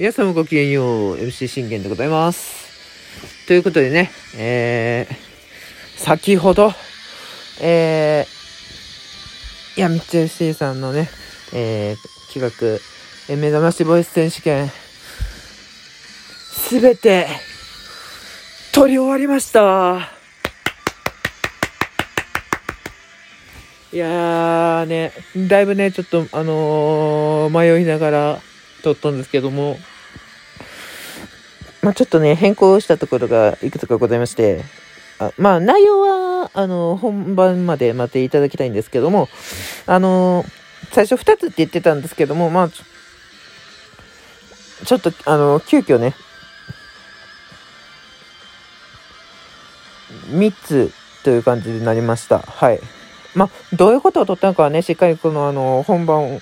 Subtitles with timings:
[0.00, 3.46] 皆様ごきげんよう、MC 信玄でございます。
[3.46, 6.72] ということでね、えー、先ほど、
[7.60, 11.10] えー、や、みっちゃ FC さんのね、
[11.52, 12.80] えー、企画、
[13.28, 14.70] えー目覚ましボイス選手権、
[16.50, 17.26] すべて、
[18.72, 20.08] 取り終わりました。
[23.92, 25.12] いやーね、
[25.46, 28.40] だいぶね、ちょっと、あのー迷いながら
[28.82, 29.76] 撮ったんですけども、
[31.82, 34.64] まあちょっとね、変更したところがいくつかございまして、
[35.18, 39.28] あまあ内容は、あの本番まで待っていただきたいんですけども、
[39.86, 40.44] あの
[40.92, 42.70] 最初2つって言ってたんですけども、まあ
[44.84, 46.14] ちょっと、あの急遽ね、
[50.30, 52.38] 3つという感じになりました。
[52.38, 52.80] はい。
[53.34, 56.40] まあ、どういうことを取ったのかはね、しっかりこの、あの、本番を、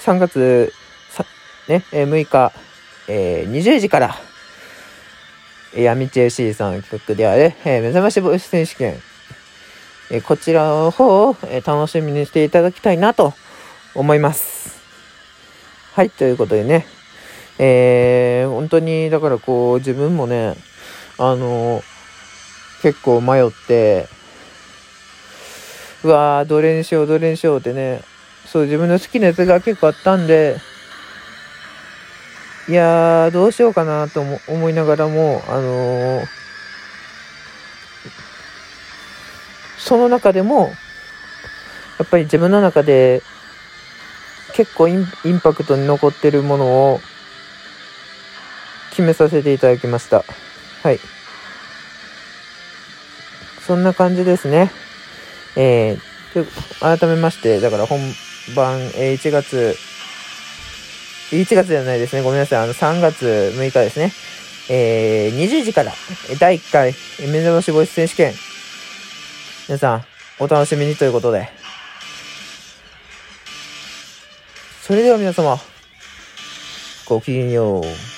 [0.00, 0.72] 3月、
[1.68, 2.52] ね、えー6日、
[3.08, 4.16] えー20時から、
[5.74, 8.96] えー、闇地 FC さん企画である、えー目覚ましボイス選手権、
[10.10, 13.34] えーこちらの方を、えー楽しみにしていただきたいなと
[13.94, 14.78] 思います。
[15.94, 16.86] はい、ということでね、
[17.58, 20.54] えー本当に、だからこう、自分もね、
[21.18, 21.82] あの
[22.82, 24.08] 結構迷って、
[26.04, 28.02] うわー、どれにしよう、どれにしようってね、
[28.46, 30.56] そう、自分の好きなやつが結構あったんで、
[32.68, 36.38] いやー、どうしようかなと思いながらも、あのー
[39.78, 40.74] その中でも、
[41.98, 43.22] やっぱり自分の中で
[44.52, 47.00] 結構インインパクトに残ってるものを
[48.90, 50.24] 決めさせていただきました。
[50.82, 51.00] はい。
[53.66, 54.70] そんな感じですね。
[55.56, 57.98] えー、改めまして、だから本
[58.54, 59.74] 番、えー1月、
[61.30, 62.22] 1月じゃないですね。
[62.22, 62.62] ごめんなさい。
[62.62, 64.12] あの、3月6日ですね。
[64.70, 65.92] えー、20時から、
[66.38, 68.34] 第1回、えー目覚ましボイス選手権。
[69.68, 70.04] 皆さん、
[70.38, 71.50] お楽しみにということで。
[74.82, 75.60] それでは皆様、
[77.06, 78.17] ごきげんよう。